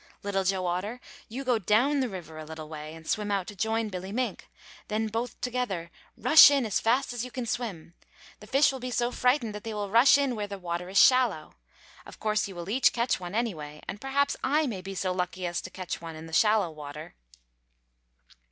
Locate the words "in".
6.49-6.65, 10.17-10.35, 16.15-16.25